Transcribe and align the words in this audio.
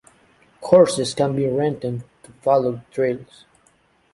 Horses 0.63 1.13
can 1.13 1.35
be 1.35 1.45
rented 1.45 2.03
to 2.23 2.31
follow 2.41 2.71
the 2.71 2.83
trails. 2.89 3.45